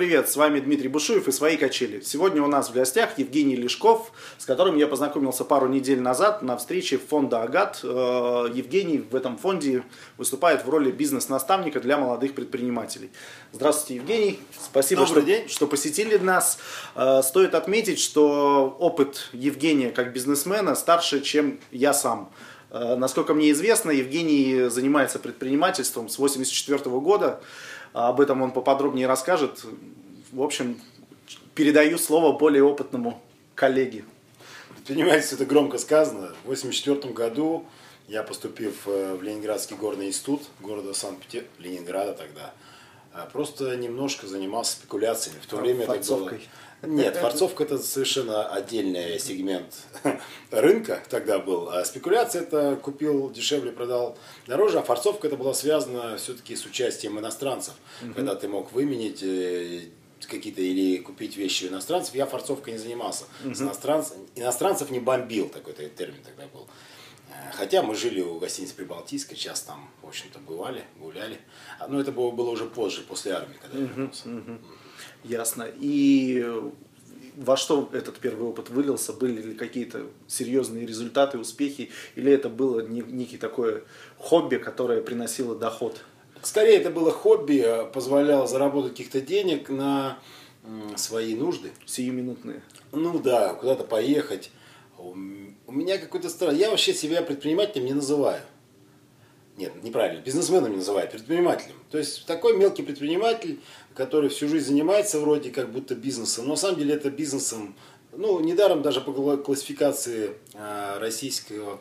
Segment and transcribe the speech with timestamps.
[0.00, 0.30] привет!
[0.30, 2.00] С вами Дмитрий Бушуев и «Свои качели».
[2.00, 6.56] Сегодня у нас в гостях Евгений Лешков, с которым я познакомился пару недель назад на
[6.56, 7.80] встрече фонда «Агат».
[7.82, 9.84] Э, Евгений в этом фонде
[10.16, 13.10] выступает в роли бизнес-наставника для молодых предпринимателей.
[13.52, 14.40] Здравствуйте, Евгений.
[14.58, 15.46] Спасибо, что, день.
[15.50, 16.56] что посетили нас.
[16.94, 22.32] Э, стоит отметить, что опыт Евгения как бизнесмена старше, чем я сам.
[22.70, 27.40] Э, насколько мне известно, Евгений занимается предпринимательством с 1984 года.
[27.92, 29.64] Об этом он поподробнее расскажет.
[30.32, 30.80] В общем,
[31.54, 33.20] передаю слово более опытному
[33.54, 34.04] коллеге.
[34.68, 36.28] Предпринимательство это громко сказано.
[36.44, 37.64] В 1984 году
[38.08, 42.52] я, поступив э, в Ленинградский горный институт города Санкт-Петербурга, Ленинграда тогда,
[43.32, 45.38] просто немножко занимался спекуляциями.
[45.40, 46.30] В то время это было
[46.82, 49.74] нет, форцовка это совершенно отдельный сегмент
[50.50, 51.68] рынка тогда был.
[51.68, 57.18] А спекуляция это купил дешевле, продал дороже, а форцовка это была связана все-таки с участием
[57.18, 58.14] иностранцев, угу.
[58.14, 59.82] когда ты мог выменить э,
[60.26, 62.14] какие-то или купить вещи у иностранцев.
[62.14, 63.24] Я форцовкой не занимался.
[63.44, 63.54] Угу.
[63.54, 66.66] С иностранцев, иностранцев не бомбил, такой термин тогда был.
[67.30, 71.38] Э, хотя мы жили у гостиницы Прибалтийской, сейчас там, в общем-то, бывали, гуляли.
[71.78, 74.28] А, но это было, было уже позже, после армии, когда я вернулся.
[75.24, 75.66] Ясно.
[75.78, 76.44] И
[77.36, 79.12] во что этот первый опыт вылился?
[79.12, 81.90] Были ли какие-то серьезные результаты, успехи?
[82.14, 83.84] Или это было некий такое
[84.18, 86.04] хобби, которое приносило доход?
[86.42, 90.18] Скорее, это было хобби, а позволяло заработать каких-то денег на
[90.96, 91.70] свои нужды.
[91.86, 92.62] Сиюминутные.
[92.92, 94.50] Ну да, куда-то поехать.
[95.66, 96.54] У меня какой-то страх.
[96.54, 98.42] Я вообще себя предпринимателем не называю.
[99.56, 101.74] Нет, неправильно, бизнесменом не называют, предпринимателем.
[101.90, 103.60] То есть такой мелкий предприниматель,
[103.94, 107.74] который всю жизнь занимается вроде как будто бизнесом, но на самом деле это бизнесом,
[108.12, 111.78] ну, недаром даже по классификации а, российского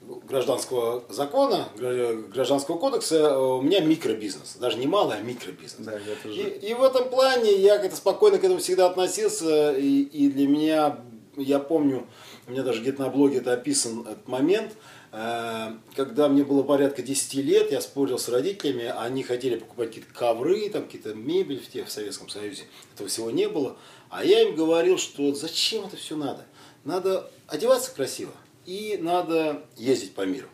[0.00, 4.56] гражданского закона, гражданского кодекса, э, у меня микробизнес.
[4.60, 5.84] Даже не малый, а микробизнес.
[5.86, 6.40] Да, это же...
[6.40, 9.72] и, и в этом плане я как-то спокойно к этому всегда относился.
[9.72, 11.00] И, и для меня,
[11.36, 12.06] я помню,
[12.48, 14.72] у меня даже где-то на блоге это описан этот момент–
[15.10, 20.12] Э, когда мне было порядка 10 лет, я спорил с родителями, они хотели покупать какие-то
[20.12, 22.64] ковры, там какие-то мебель в, тех, в Советском Союзе.
[22.94, 23.76] Этого всего не было.
[24.10, 26.44] А я им говорил, что зачем это все надо?
[26.84, 28.32] Надо одеваться красиво
[28.66, 30.48] и надо ездить по миру.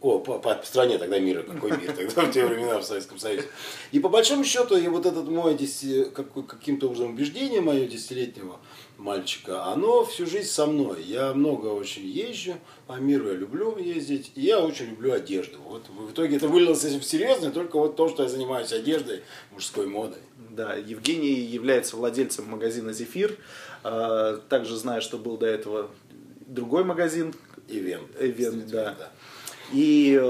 [0.00, 3.46] О, по, по стране тогда мира, какой мир тогда в те времена в Советском Союзе.
[3.92, 8.58] И по большому счету, и вот этот мой каким-то образом убеждение мое десятилетнего
[9.02, 11.02] мальчика, оно всю жизнь со мной.
[11.02, 12.54] Я много очень езжу
[12.86, 15.58] по миру, я люблю ездить, и я очень люблю одежду.
[15.66, 19.86] Вот в итоге это вылилось в серьезно, только вот то, что я занимаюсь одеждой, мужской
[19.86, 20.20] модой.
[20.50, 23.36] Да, Евгений является владельцем магазина «Зефир».
[23.84, 25.90] А, также знаю, что был до этого
[26.46, 27.34] другой магазин.
[27.68, 28.10] Ивент.
[28.20, 28.94] Ивент, да.
[28.98, 29.12] да.
[29.72, 30.22] И э,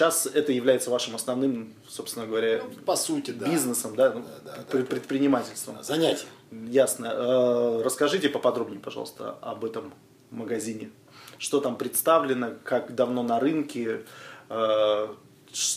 [0.00, 3.46] сейчас это является вашим основным, собственно говоря, ну, по сути, да.
[3.46, 5.76] бизнесом, да, ну, да, да, да, предпринимательством.
[5.76, 6.28] Да, занятием.
[6.50, 7.12] Ясно.
[7.12, 9.92] Э, расскажите поподробнее, пожалуйста, об этом
[10.30, 10.90] магазине.
[11.36, 14.06] Что там представлено, как давно на рынке,
[14.48, 15.08] э,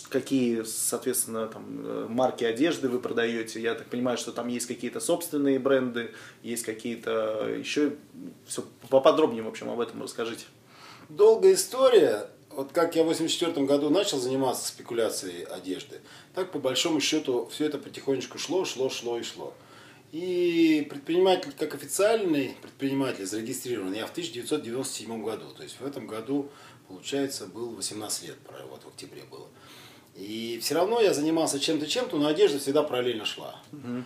[0.08, 3.62] какие, соответственно, там, э, марки одежды вы продаете.
[3.62, 6.12] Я так понимаю, что там есть какие-то собственные бренды,
[6.44, 7.96] есть какие-то еще...
[8.48, 10.46] Все поподробнее, в общем, об этом расскажите.
[11.10, 16.02] Долгая история вот как я в 84 году начал заниматься спекуляцией одежды,
[16.34, 19.54] так по большому счету все это потихонечку шло, шло, шло и шло.
[20.12, 25.46] И предприниматель, как официальный предприниматель, зарегистрирован я в 1997 году.
[25.58, 26.50] То есть в этом году,
[26.88, 28.38] получается, был 18 лет,
[28.70, 29.48] вот в октябре было.
[30.16, 33.60] И все равно я занимался чем-то, чем-то, но одежда всегда параллельно шла.
[33.72, 34.04] Угу.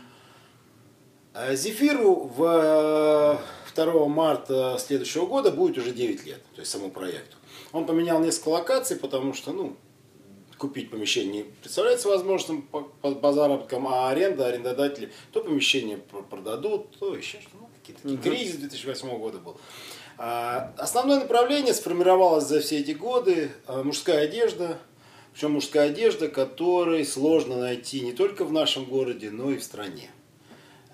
[1.56, 3.41] Зефиру в
[3.85, 7.38] 2 марта следующего года будет уже 9 лет, то есть самому проекту.
[7.71, 9.75] Он поменял несколько локаций, потому что, ну,
[10.57, 16.97] купить помещение не представляется возможным по, по, по заработкам, а аренда, арендодатели то помещение продадут,
[16.97, 17.57] то еще что-то.
[17.61, 18.17] Ну, какие-то угу.
[18.17, 19.57] кризис 2008 года был.
[20.17, 23.52] А, основное направление сформировалось за все эти годы.
[23.67, 24.79] А, мужская одежда,
[25.34, 30.09] причем мужская одежда, которой сложно найти не только в нашем городе, но и в стране.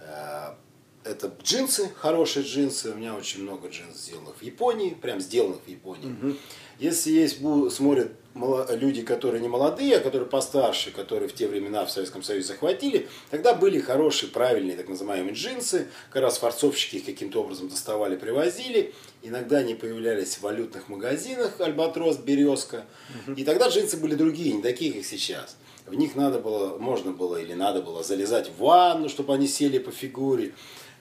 [0.01, 0.57] А,
[1.05, 2.91] это джинсы, хорошие джинсы.
[2.91, 6.15] У меня очень много джинсов сделанных в Японии, прям сделанных в Японии.
[6.21, 6.35] Угу.
[6.79, 7.39] Если есть
[7.73, 12.47] смотрят люди, которые не молодые, а которые постарше, которые в те времена в Советском Союзе
[12.47, 18.15] захватили, тогда были хорошие, правильные так называемые джинсы, как раз форцовщики их каким-то образом доставали,
[18.15, 18.93] привозили.
[19.21, 22.85] Иногда они появлялись в валютных магазинах, Альбатрос, Березка.
[23.27, 23.35] Угу.
[23.37, 25.55] И тогда джинсы были другие, не такие, как сейчас.
[25.85, 29.79] В них надо было, можно было или надо было залезать в ванну, чтобы они сели
[29.79, 30.53] по фигуре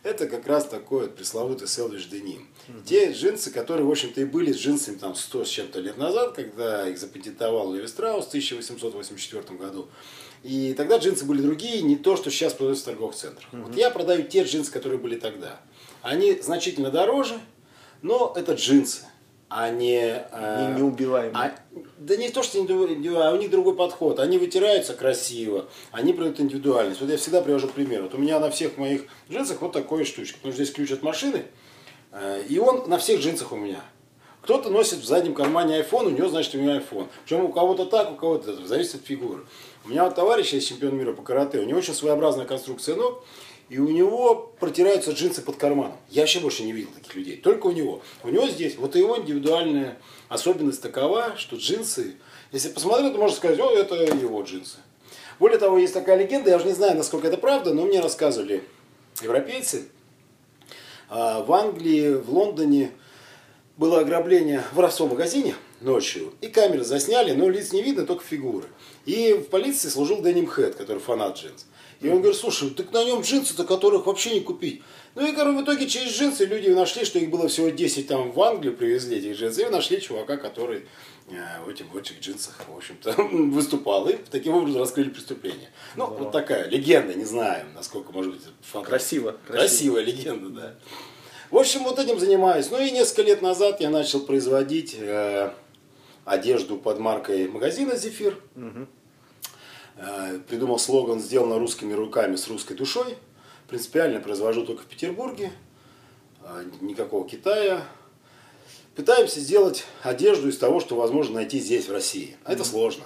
[0.02, 2.48] это как раз такой вот пресловутый селвиш деним.
[2.68, 2.84] Mm-hmm.
[2.84, 6.88] Те джинсы, которые, в общем-то, и были джинсами там 100 с чем-то лет назад, когда
[6.88, 9.88] их запатентовал Леви Страус в 1884 году.
[10.42, 13.52] И тогда джинсы были другие, не то, что сейчас продаются в торговых центрах.
[13.52, 13.62] Угу.
[13.62, 15.60] Вот я продаю те джинсы, которые были тогда.
[16.02, 17.38] Они значительно дороже,
[18.02, 19.06] но это джинсы
[19.54, 20.24] а не...
[20.32, 21.34] Э, неубиваемые.
[21.34, 21.54] А,
[21.98, 24.18] да не то, что не а у них другой подход.
[24.18, 27.00] Они вытираются красиво, они придают индивидуальность.
[27.00, 28.02] Вот я всегда привожу пример.
[28.02, 30.38] Вот у меня на всех моих джинсах вот такой штучка.
[30.38, 31.44] Потому что здесь ключ от машины,
[32.12, 33.80] э, и он на всех джинсах у меня.
[34.40, 37.08] Кто-то носит в заднем кармане iPhone, у него значит у него iPhone.
[37.24, 39.44] Причем у кого-то так, у кого-то это, зависит от фигуры.
[39.84, 43.22] У меня вот товарищ есть чемпион мира по карате, у него очень своеобразная конструкция ног
[43.68, 45.96] и у него протираются джинсы под карманом.
[46.10, 48.02] Я вообще больше не видел таких людей, только у него.
[48.22, 49.98] У него здесь, вот его индивидуальная
[50.28, 52.16] особенность такова, что джинсы,
[52.52, 54.78] если посмотреть, то можно сказать, о, это его джинсы.
[55.38, 58.62] Более того, есть такая легенда, я уже не знаю, насколько это правда, но мне рассказывали
[59.22, 59.88] европейцы,
[61.08, 62.92] а, в Англии, в Лондоне
[63.76, 68.68] было ограбление в воровском магазине ночью, и камеры засняли, но лиц не видно, только фигуры.
[69.04, 71.66] И в полиции служил Деним Хэт, который фанат джинс.
[72.02, 74.82] И он говорит, слушай, так на нем джинсы-то, которых вообще не купить.
[75.14, 78.32] Ну и, короче, в итоге через джинсы люди нашли, что их было всего 10 там
[78.32, 80.86] в Англию, привезли этих джинсы, и нашли чувака, который
[81.28, 84.08] э, в, этих, в этих джинсах, в общем-то, выступал.
[84.08, 85.70] И таким образом раскрыли преступление.
[85.96, 86.24] Ну, Здорово.
[86.24, 88.90] вот такая легенда, не знаю, насколько, может быть, фантазия.
[88.90, 89.36] Красиво.
[89.46, 90.74] Красивая легенда, да.
[91.50, 92.70] В общем, вот этим занимаюсь.
[92.70, 95.52] Ну и несколько лет назад я начал производить э,
[96.24, 98.38] одежду под маркой магазина «Зефир».
[98.56, 98.86] Угу.
[99.96, 103.16] Э, придумал слоган «Сделано русскими руками с русской душой».
[103.68, 105.52] Принципиально произвожу только в Петербурге,
[106.42, 107.84] э, никакого Китая.
[108.94, 112.36] Пытаемся сделать одежду из того, что возможно найти здесь, в России.
[112.44, 113.04] А это сложно.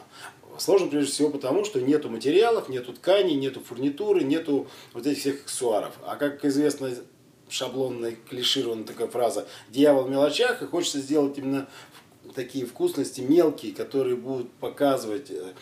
[0.58, 5.42] Сложно прежде всего потому, что нету материалов, нету тканей, нету фурнитуры, нету вот этих всех
[5.42, 5.94] аксессуаров.
[6.04, 6.90] А как известно,
[7.48, 11.68] шаблонная, клишированная такая фраза «дьявол в мелочах», и хочется сделать именно
[12.34, 15.52] такие вкусности мелкие, которые будут показывать э,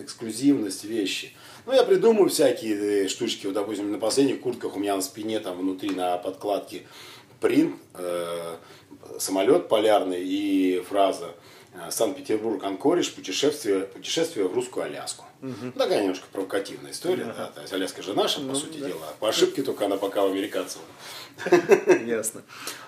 [0.00, 1.32] эксклюзивность вещи.
[1.66, 3.46] Ну, я придумываю всякие э, штучки.
[3.46, 6.82] Вот, допустим, на последних куртках у меня на спине, там внутри на подкладке
[7.40, 8.56] принт, э,
[9.18, 11.34] самолет полярный и фраза
[11.74, 15.24] э, Санкт-Петербург, Анкориш, путешествие, путешествие в русскую Аляску.
[15.42, 15.52] Угу.
[15.62, 17.24] Ну, такая немножко провокативная история.
[17.24, 17.36] Uh-huh.
[17.36, 17.46] Да.
[17.46, 18.88] То есть Аляска же наша, ну, по сути да.
[18.88, 19.14] дела.
[19.20, 20.80] По ошибке только она пока у американцев.
[22.06, 22.42] Ясно.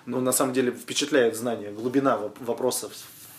[0.07, 2.93] Ну, на самом деле впечатляет знание, глубина вопросов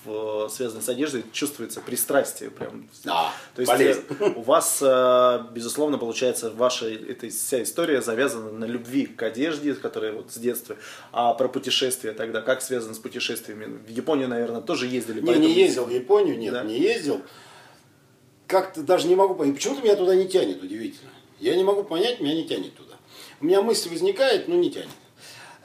[0.05, 2.89] в, связанной с одеждой, чувствуется пристрастие прям.
[3.03, 4.01] Да, То есть болезнь.
[4.19, 9.73] Э, у вас, э, безусловно, получается, ваша эта вся история завязана на любви к одежде,
[9.73, 10.75] которая вот с детства.
[11.11, 13.79] А про путешествия тогда, как связано с путешествиями?
[13.85, 15.21] В Японию, наверное, тоже ездили.
[15.21, 16.63] Не, не ездил в Японию, нет, да?
[16.63, 17.21] не ездил.
[18.47, 21.11] Как-то даже не могу понять, почему-то меня туда не тянет, удивительно.
[21.39, 22.95] Я не могу понять, меня не тянет туда.
[23.39, 24.89] У меня мысль возникает, но не тянет.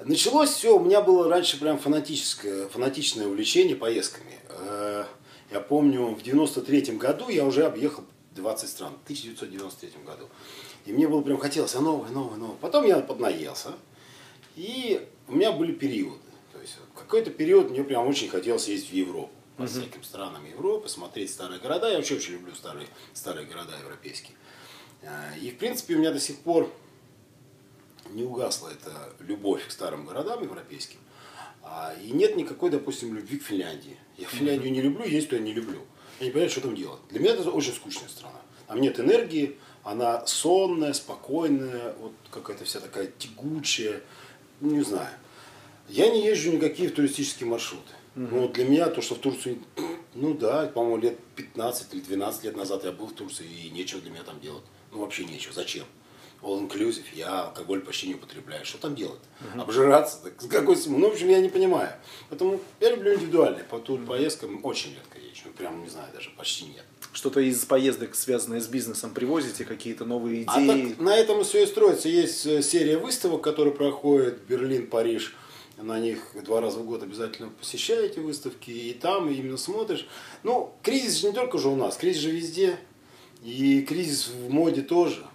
[0.05, 4.39] Началось все, у меня было раньше прям фанатическое, фанатичное увлечение поездками.
[4.51, 5.05] Э,
[5.51, 10.29] я помню, в 93 году я уже объехал 20 стран, в 1993 году.
[10.85, 12.57] И мне было прям хотелось, а новое, новое, новое.
[12.61, 13.73] Потом я поднаелся,
[14.55, 16.21] и у меня были периоды.
[16.53, 19.31] То есть какой-то период мне прям очень хотелось ездить в Европу.
[19.57, 19.67] По uh-huh.
[19.69, 21.89] всяким странам Европы, смотреть старые города.
[21.89, 24.37] Я вообще очень люблю старые, старые города европейские.
[25.01, 26.71] Э, и, в принципе, у меня до сих пор
[28.11, 30.99] не угасла эта любовь к старым городам европейским.
[31.63, 33.97] А, и нет никакой, допустим, любви к Финляндии.
[34.17, 35.81] Я Финляндию не люблю, есть, то я не люблю.
[36.21, 37.01] Я не понимаю, что там делать.
[37.11, 38.41] Для меня это очень скучная страна.
[38.69, 44.03] Там нет энергии, она сонная, спокойная, вот какая-то вся такая тягучая,
[44.61, 45.15] не знаю.
[45.89, 47.93] Я не езжу никакие в туристические маршруты.
[48.17, 48.29] Угу.
[48.31, 49.61] Ну, для меня то, что в Турции,
[50.15, 54.01] ну да, по-моему, лет 15 или 12 лет назад я был в Турции, и нечего
[54.01, 54.65] для меня там делать.
[54.91, 55.53] Ну, вообще нечего.
[55.53, 55.85] Зачем?
[56.43, 58.65] All inclusive, я алкоголь почти не употребляю.
[58.65, 59.21] Что там делать?
[59.41, 59.63] Uh-huh.
[59.63, 60.19] Обжираться?
[60.23, 60.77] Так, с какой?
[60.87, 61.93] Ну, в общем, я не понимаю.
[62.29, 63.65] Поэтому я люблю индивидуальные.
[63.65, 65.43] По тут поездкам очень редко езжу.
[65.47, 66.85] Ну, прям, не знаю, даже почти нет.
[67.13, 70.87] Что-то из поездок, связанные с бизнесом, привозите какие-то новые идеи?
[70.87, 72.09] А так, на этом все и строится.
[72.09, 75.35] Есть э, серия выставок, которые проходят Берлин, Париж.
[75.79, 78.71] На них два раза в год обязательно посещаете выставки.
[78.71, 80.07] И там именно смотришь.
[80.43, 81.97] Ну, кризис же не только же у нас.
[81.97, 82.79] Кризис же везде.
[83.43, 85.27] И кризис в моде тоже.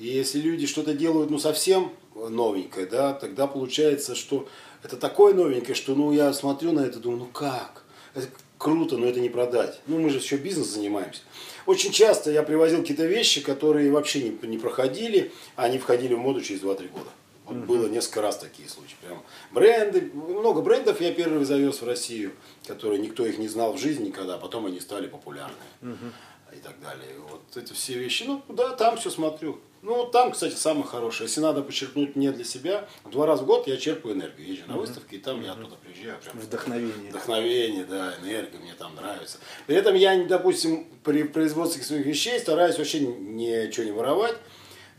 [0.00, 4.48] И если люди что-то делают, ну, совсем новенькое, да, тогда получается, что
[4.82, 7.84] это такое новенькое, что, ну, я смотрю на это, думаю, ну, как?
[8.14, 9.78] Это круто, но это не продать.
[9.86, 11.20] Ну, мы же еще бизнес занимаемся.
[11.66, 16.18] Очень часто я привозил какие-то вещи, которые вообще не, не проходили, а они входили в
[16.18, 17.10] моду через 2-3 года.
[17.44, 17.66] Вот mm-hmm.
[17.66, 18.96] было несколько раз такие случаи.
[19.02, 22.32] Прям бренды, много брендов я первый завез в Россию,
[22.66, 25.52] которые никто их не знал в жизни никогда, а потом они стали популярны.
[25.82, 26.56] Mm-hmm.
[26.56, 27.16] И так далее.
[27.30, 28.24] Вот эти все вещи.
[28.26, 29.60] Ну, да, там все смотрю.
[29.82, 31.26] Ну, там, кстати, самое хорошее.
[31.26, 34.48] Если надо подчеркнуть мне для себя, два раза в год я черпаю энергию.
[34.48, 36.18] Езжу на выставки, и там я оттуда приезжаю.
[36.22, 37.10] Прям Вдохновение.
[37.10, 39.38] Вдохновение, да, энергия, мне там нравится.
[39.66, 44.36] При этом я, допустим, при производстве своих вещей стараюсь вообще ничего не воровать.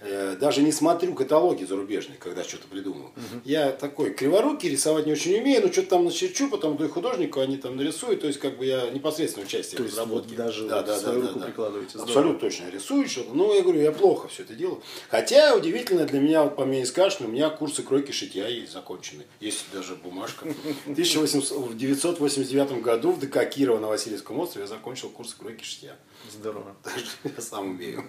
[0.03, 3.10] Э, даже не смотрю каталоги зарубежные, когда что-то придумываю.
[3.10, 3.41] Угу.
[3.46, 7.58] Я такой криворукий, рисовать не очень умею, но что-то там начерчу, потом до художнику они
[7.58, 10.29] там нарисуют, то есть как бы я непосредственно участие то в разработке.
[10.29, 11.91] Вот даже да, да, свою да, руку да, прикладываете.
[11.91, 12.10] Здорово.
[12.10, 13.34] Абсолютно точно рисую что-то.
[13.34, 14.81] Ну, я говорю, я плохо все это делаю.
[15.10, 18.48] Хотя, удивительно для меня, вот по мне не скажешь, но у меня курсы кройки шитья
[18.48, 19.24] есть закончены.
[19.39, 20.48] Есть даже бумажка.
[20.86, 25.96] В 1989 году в ДК Кирова на Васильевском острове я закончил курсы кройки шитья.
[26.30, 26.75] Здорово.
[26.84, 28.04] Даже я сам умею.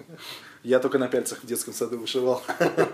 [0.63, 2.43] Я только на пяльцах в детском саду вышивал.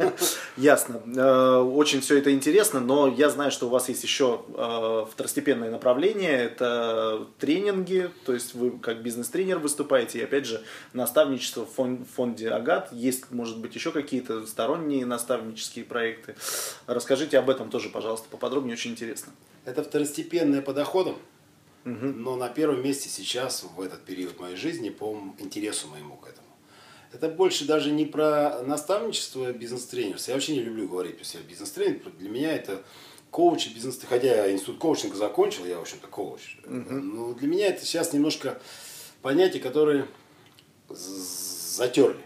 [0.56, 1.02] Ясно.
[1.16, 5.70] Э, очень все это интересно, но я знаю, что у вас есть еще э, второстепенное
[5.70, 6.32] направление.
[6.32, 10.18] Это тренинги, то есть вы как бизнес-тренер выступаете.
[10.18, 12.92] И опять же, наставничество в фонде Агат.
[12.92, 16.36] Есть, может быть, еще какие-то сторонние наставнические проекты.
[16.86, 19.32] Расскажите об этом тоже, пожалуйста, поподробнее, очень интересно.
[19.64, 21.16] Это второстепенное по доходам.
[21.88, 26.46] Но на первом месте сейчас, в этот период моей жизни, по интересу моему к этому.
[27.12, 30.32] Это больше даже не про наставничество бизнес-тренерства.
[30.32, 32.12] Я вообще не люблю говорить про себя бизнес-тренер.
[32.18, 32.82] Для меня это
[33.30, 36.58] коуч и бизнес Хотя я институт коучинга закончил, я, в общем-то, коуч.
[36.64, 36.90] Uh-huh.
[36.90, 38.60] Но для меня это сейчас немножко
[39.22, 40.06] понятия, которые
[40.90, 42.24] затерли.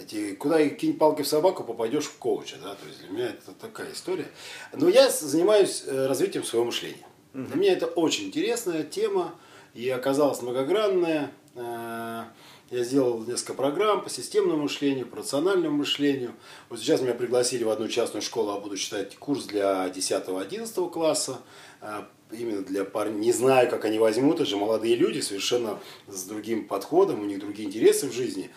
[0.00, 2.56] Эти, куда кинь палки в собаку, попадешь в коуча.
[2.62, 2.74] Да?
[2.74, 4.26] То есть для меня это такая история.
[4.72, 7.06] Но я занимаюсь э, развитием своего мышления.
[7.34, 7.46] Uh-huh.
[7.46, 9.34] Для меня это очень интересная тема
[9.74, 11.32] и оказалась многогранная.
[11.56, 12.24] Э,
[12.70, 16.32] я сделал несколько программ по системному мышлению, по рациональному мышлению.
[16.68, 21.40] Вот сейчас меня пригласили в одну частную школу, я буду читать курс для 10-11 класса.
[21.80, 23.18] Э, именно для парней.
[23.18, 27.38] Не знаю, как они возьмут, это же молодые люди, совершенно с другим подходом, у них
[27.40, 28.50] другие интересы в жизни.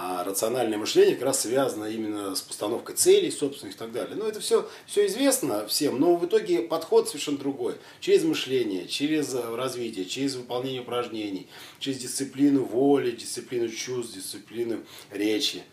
[0.00, 4.14] А рациональное мышление как раз связано именно с постановкой целей собственных и так далее.
[4.14, 7.74] Но это все, все известно всем, но в итоге подход совершенно другой.
[7.98, 11.48] Через мышление, через э, развитие, через выполнение упражнений,
[11.80, 15.64] через дисциплину воли, дисциплину чувств, дисциплину речи.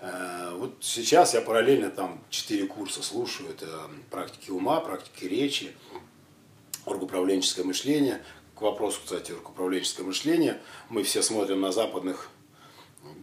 [0.00, 3.48] Э, вот сейчас я параллельно там четыре курса слушаю.
[3.50, 3.68] Это
[4.10, 5.70] практики ума, практики речи,
[6.84, 8.24] оргуправленческое мышление.
[8.56, 10.60] К вопросу, кстати, оргуправленческое мышление.
[10.88, 12.28] Мы все смотрим на западных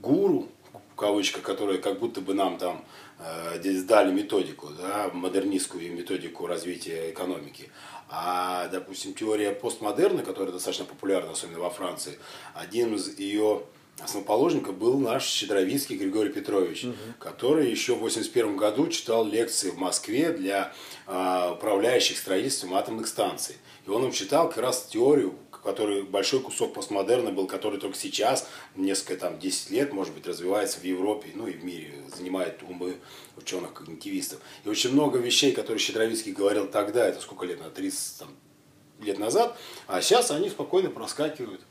[0.06, 0.48] гуру,
[0.94, 2.86] в кавычках, которые как будто бы нам там
[3.20, 7.70] э, дали методику, да, модернистскую методику развития экономики.
[8.10, 12.20] А, допустим, теория постмодерна, которая достаточно популярна, особенно во Франции,
[12.54, 13.64] один из ее
[14.00, 16.94] основоположников был наш Щедровицкий Григорий Петрович, угу.
[17.20, 20.74] который еще в 81 году читал лекции в Москве для
[21.08, 23.56] э, управляющих строительством атомных станций.
[23.88, 28.48] И он им читал как раз теорию который большой кусок постмодерна был, который только сейчас,
[28.76, 32.98] несколько там 10 лет, может быть, развивается в Европе, ну и в мире, занимает умы
[33.36, 34.40] ученых-когнитивистов.
[34.64, 38.30] И очень много вещей, которые Щедровицкий говорил тогда, это сколько лет, на 30 там,
[39.02, 39.58] лет назад,
[39.88, 41.62] а сейчас они спокойно проскакивают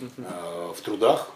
[0.00, 1.30] э, в трудах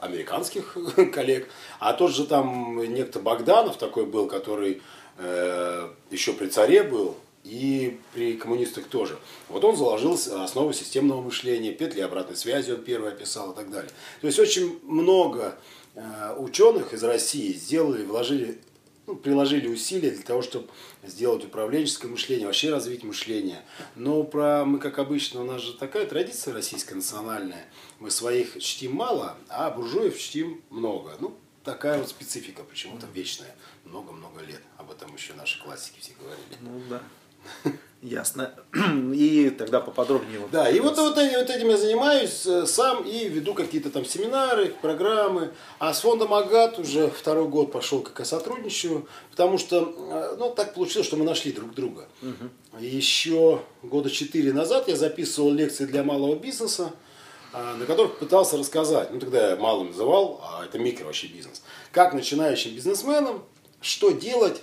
[0.00, 0.76] американских
[1.14, 1.48] коллег.
[1.78, 4.82] А тот же там некто Богданов такой был, который
[5.18, 9.18] э, еще при царе был, и при коммунистах тоже.
[9.48, 13.90] Вот он заложил основу системного мышления, петли обратной связи он первый описал и так далее.
[14.20, 15.58] То есть очень много
[15.94, 18.60] э, ученых из России сделали, вложили,
[19.06, 20.68] ну, приложили усилия для того, чтобы
[21.02, 23.62] сделать управленческое мышление, вообще развить мышление.
[23.96, 27.66] Но про мы, как обычно, у нас же такая традиция российская национальная.
[27.98, 31.16] Мы своих чтим мало, а буржуев чтим много.
[31.18, 33.54] Ну, такая вот специфика, почему-то вечная.
[33.84, 34.60] Много-много лет.
[34.78, 36.56] Об этом еще наши классики все говорили.
[36.60, 37.02] Ну да.
[38.02, 38.52] Ясно.
[39.14, 40.40] И тогда поподробнее.
[40.40, 44.04] Вот да, и вот, вот, вот этим я занимаюсь э, сам и веду какие-то там
[44.04, 45.52] семинары, программы.
[45.78, 50.50] А с фондом Агат уже второй год пошел, как я сотрудничаю, потому что, э, ну,
[50.50, 52.08] так получилось, что мы нашли друг друга.
[52.22, 52.80] Угу.
[52.80, 56.90] Еще года четыре назад я записывал лекции для малого бизнеса,
[57.52, 61.62] э, на которых пытался рассказать, ну, тогда я малым называл, а это микро вообще бизнес,
[61.92, 63.44] как начинающим бизнесменам,
[63.80, 64.60] что делать,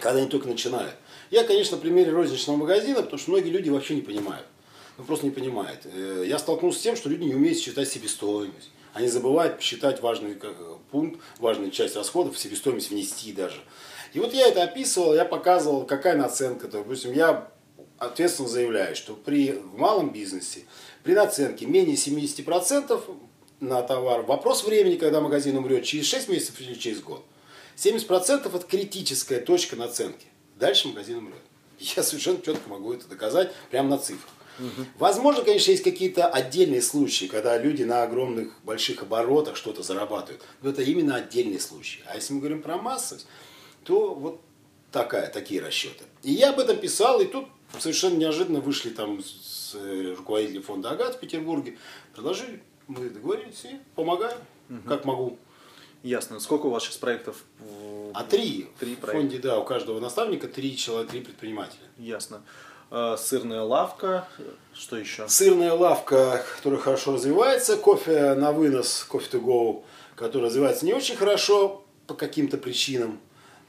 [0.00, 0.96] когда они только начинают.
[1.32, 4.44] Я, конечно, на примере розничного магазина, потому что многие люди вообще не понимают.
[4.98, 5.80] Ну, просто не понимают.
[5.84, 8.70] Э, я столкнулся с тем, что люди не умеют считать себестоимость.
[8.92, 10.54] Они забывают посчитать важный как,
[10.90, 13.56] пункт, важную часть расходов, себестоимость внести даже.
[14.12, 16.68] И вот я это описывал, я показывал, какая наценка.
[16.68, 17.48] Допустим, я
[17.96, 20.64] ответственно заявляю, что при, в малом бизнесе
[21.02, 23.00] при наценке менее 70%
[23.60, 27.24] на товар, вопрос времени, когда магазин умрет, через 6 месяцев или через год.
[27.76, 30.26] 70% это критическая точка наценки.
[30.62, 31.42] Дальше магазин умрет.
[31.80, 34.30] Я совершенно четко могу это доказать прямо на цифрах.
[34.60, 34.86] Угу.
[35.00, 40.40] Возможно, конечно, есть какие-то отдельные случаи, когда люди на огромных, больших оборотах что-то зарабатывают.
[40.62, 42.02] Но это именно отдельные случаи.
[42.06, 43.18] А если мы говорим про массы,
[43.82, 44.40] то вот
[44.92, 46.04] такая, такие расчеты.
[46.22, 47.48] И я об этом писал, и тут
[47.80, 51.76] совершенно неожиданно вышли там с э, руководители фонда Агат в Петербурге,
[52.12, 54.38] предложили, мы договорились и помогаю,
[54.70, 54.88] угу.
[54.88, 55.38] как могу.
[56.02, 56.40] Ясно.
[56.40, 57.44] Сколько у вас сейчас проектов?
[58.14, 58.68] А три.
[58.78, 59.06] Три проекта.
[59.06, 61.80] В фонде, да, у каждого наставника три человека, три предпринимателя.
[61.96, 62.42] Ясно.
[62.90, 64.28] А, сырная лавка,
[64.74, 65.26] что еще?
[65.28, 71.16] Сырная лавка, которая хорошо развивается, кофе на вынос, кофе to go, который развивается не очень
[71.16, 73.18] хорошо по каким-то причинам.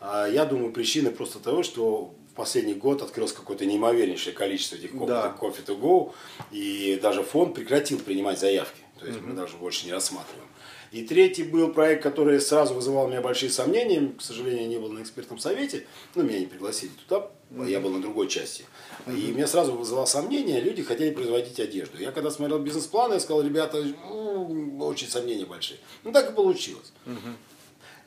[0.01, 4.91] А я думаю, причины просто того, что в последний год открылось какое-то неимовернейшее количество этих
[4.91, 5.29] кофе, да.
[5.29, 6.11] кофе to go,
[6.51, 8.81] и даже фонд прекратил принимать заявки.
[8.99, 9.27] То есть угу.
[9.27, 10.49] мы даже больше не рассматриваем.
[10.93, 14.13] И третий был проект, который сразу вызывал у меня большие сомнения.
[14.15, 15.87] К сожалению, я не был на экспертном совете.
[16.13, 17.31] Ну, меня не пригласили туда.
[17.49, 17.69] Mm-hmm.
[17.71, 18.65] Я был на другой части.
[19.07, 19.19] Mm-hmm.
[19.19, 21.97] И меня сразу вызывало сомнение, люди хотели производить одежду.
[21.97, 25.79] Я когда смотрел бизнес-план, я сказал, ребята, очень сомнения большие.
[26.03, 26.93] Ну, так и получилось.
[27.07, 27.33] Mm-hmm.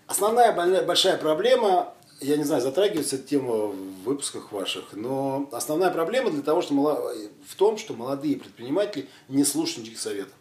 [0.06, 0.52] Основная
[0.82, 6.42] большая проблема, я не знаю, затрагивается эта тема в выпусках ваших, но основная проблема для
[6.42, 10.34] того, что в том, что молодые предприниматели не слушают никаких советов.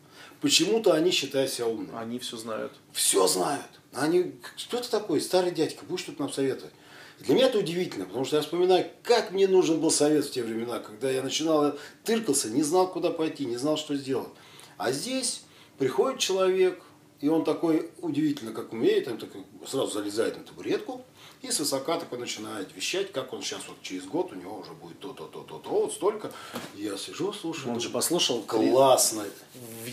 [0.45, 1.97] Почему-то они считают себя умными.
[1.97, 2.71] Они все знают.
[2.93, 3.65] Все знают.
[3.93, 6.71] Они, кто ты такой, старый дядька, будешь тут нам советовать?
[7.17, 10.43] Для меня это удивительно, потому что я вспоминаю, как мне нужен был совет в те
[10.43, 11.73] времена, когда я начинал,
[12.03, 14.29] тыркался, не знал, куда пойти, не знал, что сделать.
[14.77, 15.41] А здесь
[15.79, 16.79] приходит человек,
[17.21, 21.03] и он такой удивительно, как умеет, он такой, сразу залезает на табуретку,
[21.45, 24.71] и с высока такой начинает вещать, как он сейчас вот через год у него уже
[24.71, 26.31] будет то-то, то-то, то, вот столько.
[26.75, 27.73] Я сижу, слушаю.
[27.73, 28.41] Он же послушал.
[28.41, 29.23] Классно.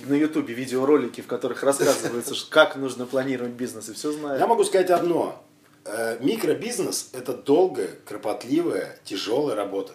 [0.06, 4.40] На ютубе видеоролики, в которых рассказывается, как нужно планировать бизнес, и все знает.
[4.40, 5.42] Я могу сказать одно.
[5.84, 9.94] Э, микробизнес– это долгая, кропотливая, тяжелая работа.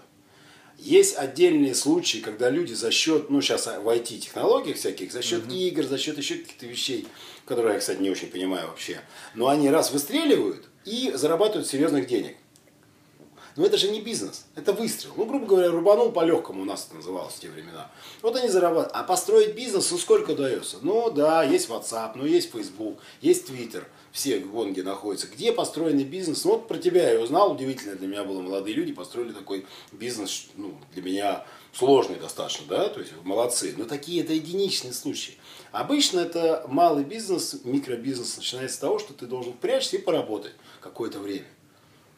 [0.77, 5.53] Есть отдельные случаи, когда люди за счет, ну сейчас в IT-технологиях всяких, за счет угу.
[5.53, 7.07] игр, за счет еще каких-то вещей,
[7.45, 9.01] которые я, кстати, не очень понимаю вообще,
[9.33, 12.37] но они раз выстреливают и зарабатывают серьезных денег.
[13.55, 15.13] Но это же не бизнес, это выстрел.
[15.17, 17.89] Ну, грубо говоря, рубанул по-легкому у нас это называлось в те времена.
[18.21, 18.91] Вот они зарабатывают.
[18.93, 20.77] А построить бизнес, ну сколько дается?
[20.81, 23.83] Ну да, есть WhatsApp, ну есть Facebook, есть Twitter–
[24.17, 25.27] все гонги находятся.
[25.27, 26.43] Где построенный бизнес?
[26.43, 28.41] Ну, вот про тебя я узнал, удивительно для меня было.
[28.41, 33.75] Молодые люди построили такой бизнес, ну, для меня сложный достаточно, да, то есть молодцы.
[33.77, 35.37] Но такие это единичные случаи.
[35.71, 41.19] Обычно это малый бизнес, микробизнес начинается с того, что ты должен прячься и поработать какое-то
[41.19, 41.45] время.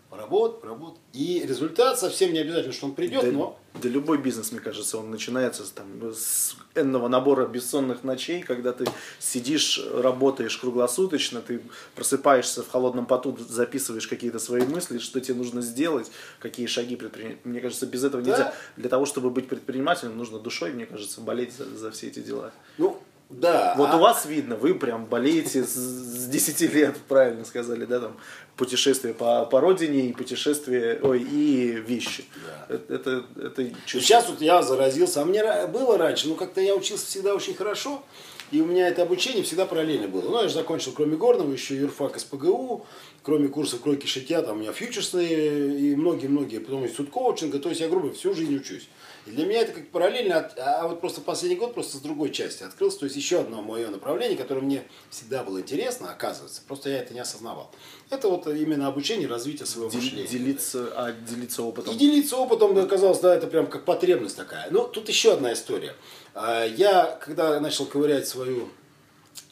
[0.10, 1.00] Поработать, поработать.
[1.14, 3.60] И результат совсем не обязательно, что он придет, да, но...
[3.76, 8.86] Да любой бизнес, мне кажется, он начинается там, с энного набора бессонных ночей, когда ты
[9.20, 11.62] сидишь, работаешь круглосуточно, ты
[11.94, 16.10] просыпаешься в холодном поту, записываешь какие-то свои мысли, что тебе нужно сделать,
[16.40, 17.46] какие шаги предпринять.
[17.46, 18.32] Мне кажется, без этого да.
[18.32, 18.54] нельзя.
[18.76, 22.52] Для того, чтобы быть предпринимателем, нужно душой, мне кажется, болеть за, за все эти дела.
[22.80, 22.99] Ну,
[23.30, 23.76] да.
[23.78, 23.98] Вот а...
[23.98, 28.18] у вас видно, вы прям болеете с, с 10 лет, правильно сказали, да, там,
[28.56, 32.26] путешествие по, по родине и путешествие, ой, и вещи.
[32.44, 32.76] Да.
[32.76, 37.06] Это, это, это Сейчас вот я заразился, а мне было раньше, но как-то я учился
[37.06, 38.04] всегда очень хорошо,
[38.52, 40.28] и у меня это обучение всегда параллельно было.
[40.30, 42.86] Ну, я же закончил, кроме горного, еще юрфак из ПГУ,
[43.24, 47.82] кроме курсов кройки шитья, там у меня фьючерсные и многие-многие, потом институт коучинга, то есть
[47.82, 48.88] я, грубо, всю жизнь учусь.
[49.26, 52.64] И для меня это как параллельно, а вот просто последний год просто с другой части
[52.64, 57.00] открылся, то есть еще одно мое направление, которое мне всегда было интересно, оказывается, просто я
[57.00, 57.72] это не осознавал.
[58.10, 60.28] Это вот именно обучение, развитие своего Дел, мышления.
[60.28, 61.94] Делиться, а делиться опытом?
[61.94, 64.70] И делиться опытом, оказалось, да, это прям как потребность такая.
[64.72, 65.96] Но тут еще одна история.
[66.34, 68.70] А, я, когда начал ковырять свою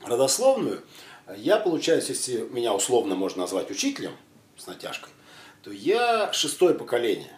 [0.03, 0.81] родословную,
[1.35, 4.13] я, получаюсь, если меня условно можно назвать учителем,
[4.57, 5.11] с натяжкой,
[5.63, 7.37] то я шестое поколение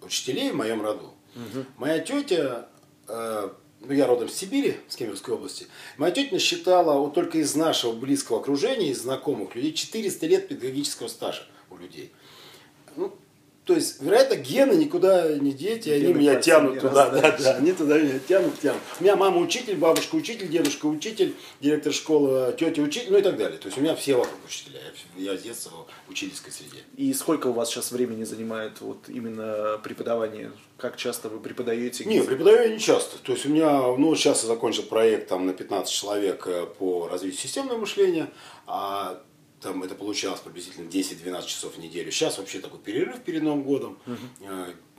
[0.00, 1.14] учителей в моем роду.
[1.34, 1.64] Угу.
[1.76, 2.68] Моя тетя,
[3.06, 7.54] э, ну я родом с Сибири, с Кемеровской области, моя тетя насчитала вот только из
[7.54, 12.12] нашего близкого окружения, из знакомых людей, 400 лет педагогического стажа у людей.
[12.96, 13.16] Ну,
[13.68, 17.72] то есть, вероятно, гены никуда не деть, и они меня тянут туда, да, да, они
[17.72, 18.80] туда меня тянут, тянут.
[18.98, 23.36] У меня мама учитель, бабушка учитель, дедушка учитель, директор школы, тетя учитель, ну и так
[23.36, 23.58] далее.
[23.58, 24.80] То есть у меня все вокруг учителя,
[25.18, 26.78] я, я с детства в учительской среде.
[26.96, 30.50] И сколько у вас сейчас времени занимает вот именно преподавание?
[30.78, 32.06] Как часто вы преподаете?
[32.06, 33.18] Не, преподаю я не часто.
[33.18, 37.06] То есть у меня, ну сейчас я закончил проект там на 15 человек э, по
[37.06, 38.30] развитию системного мышления,
[38.66, 39.20] а
[39.60, 42.10] там это получалось приблизительно 10-12 часов в неделю.
[42.10, 43.98] Сейчас вообще такой перерыв перед Новым годом.
[44.06, 44.50] Угу.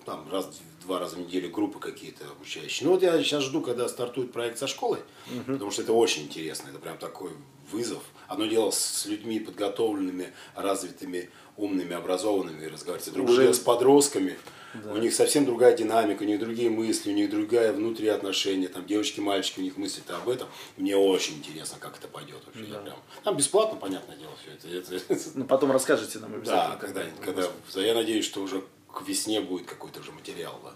[0.09, 0.49] Там раз
[0.85, 2.87] два раза в неделю группы какие-то обучающие.
[2.87, 5.53] Ну вот я сейчас жду, когда стартует проект со школой, угу.
[5.53, 7.31] потому что это очень интересно, это прям такой
[7.71, 8.01] вызов.
[8.27, 13.41] Одно дело с людьми подготовленными, развитыми, умными, образованными разговаривать, другое Уже...
[13.43, 14.37] дело с подростками.
[14.73, 14.93] Да.
[14.93, 18.85] У них совсем другая динамика, у них другие мысли, у них другая внутренние отношения, там
[18.85, 20.47] девочки, мальчики, у них мысли-то об этом.
[20.77, 22.71] мне очень интересно, как это пойдет вообще.
[22.71, 22.79] Да.
[22.79, 22.95] Прям...
[23.23, 24.95] Там бесплатно, понятное дело, все это.
[24.95, 25.19] это...
[25.33, 26.69] Ну, потом расскажете нам обязательно.
[26.69, 30.73] Да, когда, когда, когда, я надеюсь, что уже к весне будет какой-то уже материал, да.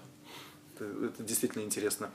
[0.76, 2.10] Это, это действительно интересно.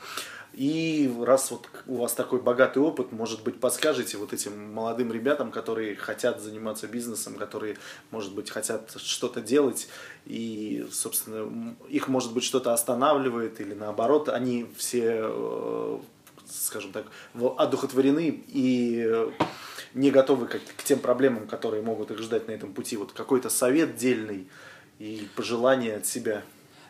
[0.52, 5.52] И раз вот у вас такой богатый опыт, может быть, подскажете вот этим молодым ребятам,
[5.52, 7.76] которые хотят заниматься бизнесом, которые,
[8.10, 9.88] может быть, хотят что-то делать,
[10.24, 15.98] и, собственно, их, может быть, что-то останавливает, или наоборот, они все, э,
[16.50, 19.30] скажем так, одухотворены и
[19.94, 22.96] не готовы к, к тем проблемам, которые могут их ждать на этом пути.
[22.96, 24.48] Вот какой-то совет дельный
[24.98, 26.42] и пожелание от себя.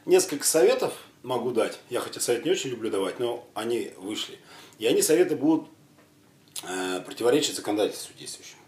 [0.06, 1.78] Несколько советов могу дать.
[1.90, 4.38] Я хотя совет не очень люблю давать, но они вышли.
[4.78, 5.68] И они советы будут
[6.66, 8.60] э, противоречить законодательству действующему.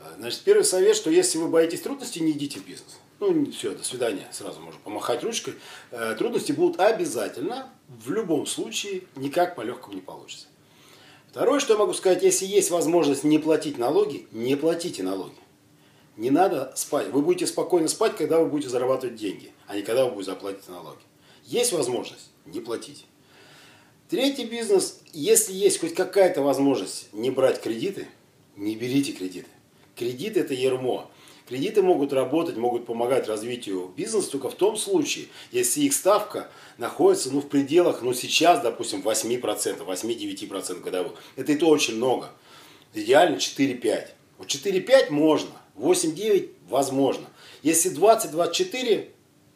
[0.00, 2.98] Э, значит, первый совет, что если вы боитесь трудностей, не идите в бизнес.
[3.18, 5.54] Ну, все, до свидания, сразу можно помахать ручкой.
[5.90, 10.46] Э, трудности будут обязательно, в любом случае, никак по-легкому не получится.
[11.30, 15.34] Второе, что я могу сказать, если есть возможность не платить налоги, не платите налоги.
[16.16, 17.08] Не надо спать.
[17.10, 20.68] Вы будете спокойно спать, когда вы будете зарабатывать деньги, а не когда вы будете заплатить
[20.68, 21.00] налоги.
[21.44, 23.04] Есть возможность, не платить.
[24.08, 28.06] Третий бизнес, если есть хоть какая-то возможность не брать кредиты,
[28.56, 29.48] не берите кредиты.
[29.94, 31.10] Кредит это ермо.
[31.48, 37.32] Кредиты могут работать, могут помогать развитию бизнеса только в том случае, если их ставка находится
[37.32, 41.12] ну, в пределах, ну сейчас, допустим, 8%, 8-9% годовых.
[41.36, 42.30] Это и то очень много.
[42.94, 44.08] Идеально 4-5.
[44.38, 47.26] Вот 4-5 можно, 8-9 возможно.
[47.62, 49.08] Если 20-24,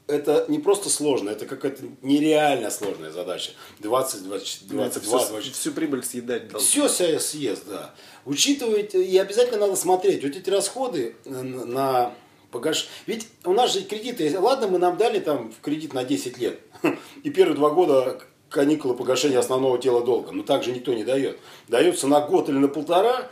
[0.06, 3.52] это не просто сложно, это какая-то нереально сложная задача.
[3.80, 5.54] 20, 20, 22, все, 20.
[5.54, 6.68] Всю прибыль съедать должен.
[6.68, 7.94] Все себя съест, да.
[8.24, 12.12] Учитывать, и обязательно надо смотреть, вот эти расходы на
[12.50, 12.88] погаш...
[13.06, 16.60] Ведь у нас же кредиты, ладно, мы нам дали там в кредит на 10 лет,
[17.22, 21.38] и первые два года каникулы погашения основного тела долга, но так же никто не дает.
[21.68, 23.30] Дается на год или на полтора,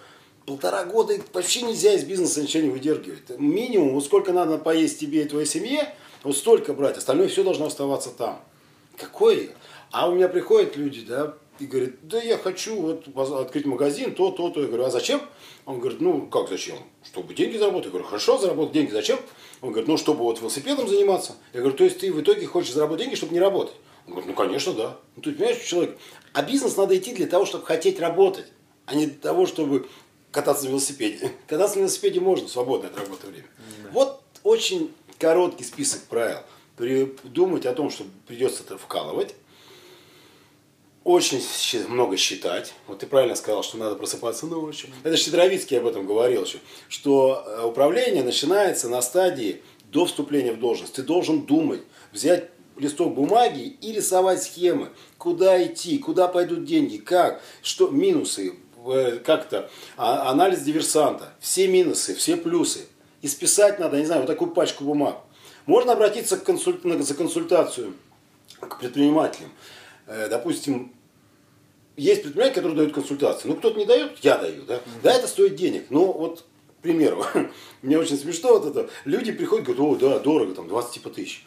[0.49, 3.39] полтора года вообще нельзя из бизнеса ничего не выдергивать.
[3.39, 7.67] Минимум, вот сколько надо поесть тебе и твоей семье, вот столько брать, остальное все должно
[7.67, 8.41] оставаться там.
[8.97, 9.51] Какой?
[9.91, 14.31] А у меня приходят люди, да, и говорят, да я хочу вот открыть магазин, то,
[14.31, 14.63] то, то.
[14.63, 15.21] Я говорю, а зачем?
[15.67, 16.79] Он говорит, ну как зачем?
[17.05, 17.87] Чтобы деньги заработать.
[17.87, 19.19] Я говорю, хорошо, заработать деньги, зачем?
[19.61, 21.35] Он говорит, ну чтобы вот велосипедом заниматься.
[21.53, 23.75] Я говорю, то есть ты в итоге хочешь заработать деньги, чтобы не работать?
[24.07, 24.97] Он говорит, ну конечно, да.
[25.15, 25.99] Ну ты понимаешь, человек,
[26.33, 28.47] а бизнес надо идти для того, чтобы хотеть работать,
[28.87, 29.87] а не для того, чтобы
[30.31, 31.33] кататься на велосипеде.
[31.47, 33.47] Кататься на велосипеде можно, свободное от работы время.
[33.85, 33.91] Да.
[33.93, 36.39] Вот очень короткий список правил.
[37.25, 39.35] Думать о том, что придется это вкалывать.
[41.05, 41.43] Очень
[41.89, 42.75] много считать.
[42.87, 44.91] Вот ты правильно сказал, что надо просыпаться ночью.
[45.03, 46.59] Это Щедровицкий об этом говорил еще.
[46.89, 50.95] Что э, управление начинается на стадии до вступления в должность.
[50.95, 51.81] Ты должен думать,
[52.13, 58.55] взять листок бумаги и рисовать схемы, куда идти, куда пойдут деньги, как, что минусы,
[59.25, 62.87] как-то а, анализ диверсанта, все минусы, все плюсы,
[63.23, 65.19] и списать надо, не знаю, вот такую пачку бумаг.
[65.67, 66.81] Можно обратиться к консуль...
[67.03, 67.95] за консультацию
[68.61, 69.51] к предпринимателям.
[70.07, 70.93] Э, допустим,
[71.97, 73.49] есть предприниматели, которые дают консультации.
[73.49, 74.63] Ну, кто-то не дает, я даю.
[74.63, 75.87] Да, да это стоит денег.
[75.91, 76.45] Но вот,
[76.79, 77.25] к примеру,
[77.83, 78.89] мне очень смешно вот это.
[79.05, 81.45] Люди приходят и говорят, о, да, дорого, там, 20 типа тысяч.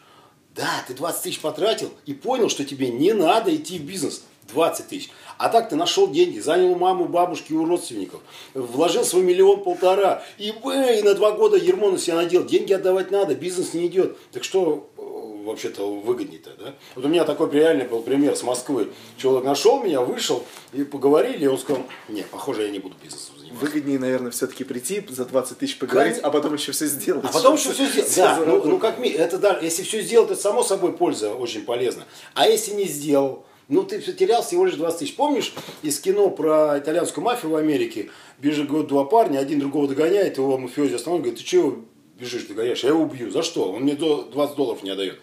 [0.54, 4.24] Да, ты 20 тысяч потратил и понял, что тебе не надо идти в бизнес.
[4.52, 5.10] 20 тысяч.
[5.38, 8.20] А так ты нашел деньги, занял у мамы, бабушки, у родственников,
[8.54, 12.44] вложил свой миллион полтора, и, и на два года ермо на себя надел.
[12.44, 14.16] Деньги отдавать надо, бизнес не идет.
[14.30, 15.02] Так что э,
[15.44, 16.74] вообще-то выгоднее-то, да?
[16.94, 18.92] Вот у меня такой реальный был пример с Москвы.
[19.16, 23.36] Человек нашел меня, вышел, и поговорили, и он сказал, нет, похоже, я не буду бизнесом
[23.38, 23.64] заниматься.
[23.64, 26.28] Выгоднее, наверное, все-таки прийти, за 20 тысяч поговорить, Конечно.
[26.28, 27.24] а потом еще все сделать.
[27.24, 28.16] А потом еще все сделать.
[28.16, 31.64] Да, ну, ну как ми, это да, если все сделать, это само собой польза очень
[31.64, 32.04] полезна.
[32.34, 35.16] А если не сделал, ну, ты потерял всего лишь 20 тысяч.
[35.16, 38.10] Помнишь из кино про итальянскую мафию в Америке?
[38.38, 41.76] Бежит год два парня, один другого догоняет, его мафиози останавливает, говорит, ты чего
[42.18, 42.82] бежишь, догоняешь?
[42.82, 43.30] Я его убью.
[43.30, 43.72] За что?
[43.72, 45.20] Он мне 20 долларов не отдает.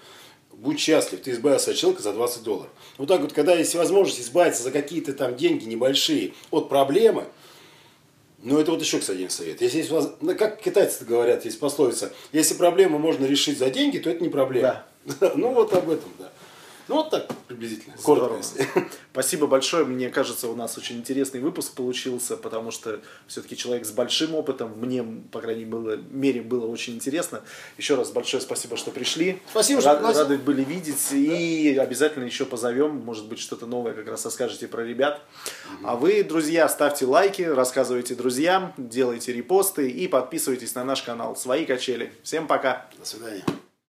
[0.54, 2.72] Будь счастлив, ты избавился от человека за 20 долларов.
[2.98, 7.26] Вот так вот, когда есть возможность избавиться за какие-то там деньги небольшие от проблемы,
[8.42, 9.62] ну, это вот еще, кстати, один совет.
[9.62, 14.10] Если есть, ну, как китайцы говорят, есть пословица, если проблему можно решить за деньги, то
[14.10, 14.86] это не проблема.
[15.20, 15.34] Да.
[15.36, 16.32] ну, вот об этом, да.
[16.90, 17.96] Ну, вот так приблизительно.
[18.04, 18.88] Коротко, Здорово.
[19.14, 19.86] Спасибо большое.
[19.86, 24.74] Мне кажется, у нас очень интересный выпуск получился, потому что все-таки человек с большим опытом.
[24.78, 27.42] Мне, по крайней было- мере, было очень интересно.
[27.78, 29.40] Еще раз большое спасибо, что пришли.
[29.52, 30.24] Спасибо, что Рад- пригласил.
[30.24, 31.12] Рады были видеть.
[31.12, 32.96] И обязательно еще позовем.
[32.98, 35.22] Может быть, что-то новое как раз расскажете про ребят.
[35.84, 41.66] А вы, друзья, ставьте лайки, рассказывайте друзьям, делайте репосты и подписывайтесь на наш канал «Свои
[41.66, 42.12] качели».
[42.24, 42.88] Всем пока!
[42.98, 43.44] До свидания.